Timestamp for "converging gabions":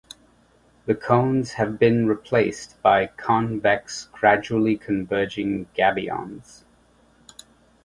4.75-6.63